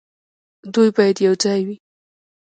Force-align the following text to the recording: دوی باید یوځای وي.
دوی 0.73 0.89
باید 0.95 1.17
یوځای 1.27 1.61
وي. 1.67 1.75